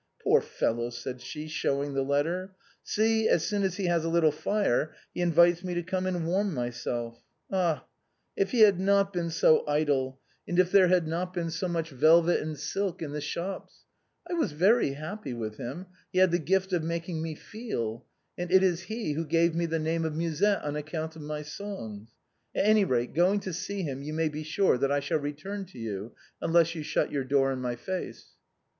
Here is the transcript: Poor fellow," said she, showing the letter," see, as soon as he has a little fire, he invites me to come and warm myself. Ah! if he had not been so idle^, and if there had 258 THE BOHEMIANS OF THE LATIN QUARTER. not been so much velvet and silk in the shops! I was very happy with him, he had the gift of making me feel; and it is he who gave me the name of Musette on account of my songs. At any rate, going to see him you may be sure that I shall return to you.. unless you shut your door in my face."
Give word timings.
Poor 0.23 0.41
fellow," 0.41 0.89
said 0.89 1.21
she, 1.21 1.47
showing 1.47 1.93
the 1.93 2.01
letter," 2.01 2.55
see, 2.83 3.29
as 3.29 3.45
soon 3.45 3.61
as 3.61 3.77
he 3.77 3.85
has 3.85 4.03
a 4.03 4.09
little 4.09 4.31
fire, 4.31 4.95
he 5.13 5.21
invites 5.21 5.63
me 5.63 5.75
to 5.75 5.83
come 5.83 6.07
and 6.07 6.25
warm 6.25 6.55
myself. 6.55 7.21
Ah! 7.51 7.85
if 8.35 8.49
he 8.49 8.61
had 8.61 8.79
not 8.79 9.13
been 9.13 9.29
so 9.29 9.63
idle^, 9.67 10.17
and 10.47 10.57
if 10.57 10.71
there 10.71 10.87
had 10.87 11.05
258 11.05 11.05
THE 11.05 11.23
BOHEMIANS 11.23 11.55
OF 11.55 11.59
THE 11.59 11.67
LATIN 11.67 12.23
QUARTER. 12.25 12.25
not 12.25 12.25
been 12.25 12.31
so 12.31 12.41
much 12.41 12.41
velvet 12.41 12.41
and 12.41 12.57
silk 12.57 13.01
in 13.03 13.11
the 13.11 13.21
shops! 13.21 13.83
I 14.27 14.33
was 14.33 14.51
very 14.53 14.93
happy 14.93 15.33
with 15.35 15.57
him, 15.57 15.85
he 16.11 16.17
had 16.17 16.31
the 16.31 16.39
gift 16.39 16.73
of 16.73 16.81
making 16.83 17.21
me 17.21 17.35
feel; 17.35 18.03
and 18.39 18.51
it 18.51 18.63
is 18.63 18.81
he 18.81 19.13
who 19.13 19.23
gave 19.23 19.53
me 19.53 19.67
the 19.67 19.77
name 19.77 20.03
of 20.03 20.15
Musette 20.15 20.63
on 20.63 20.75
account 20.75 21.15
of 21.15 21.21
my 21.21 21.43
songs. 21.43 22.09
At 22.55 22.65
any 22.65 22.85
rate, 22.85 23.13
going 23.13 23.39
to 23.41 23.53
see 23.53 23.83
him 23.83 24.01
you 24.01 24.13
may 24.13 24.29
be 24.29 24.41
sure 24.41 24.79
that 24.79 24.91
I 24.91 24.99
shall 24.99 25.19
return 25.19 25.65
to 25.65 25.77
you.. 25.77 26.15
unless 26.41 26.73
you 26.73 26.81
shut 26.81 27.11
your 27.11 27.23
door 27.23 27.51
in 27.51 27.59
my 27.61 27.75
face." 27.75 28.29